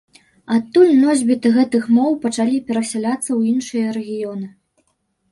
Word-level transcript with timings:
Адтуль 0.53 0.93
носьбіты 1.01 1.49
гэтых 1.57 1.83
моў 1.97 2.15
пачалі 2.23 2.57
перасяляцца 2.69 3.25
ў 3.25 3.41
іншыя 3.51 3.93
рэгіёны. 3.99 4.47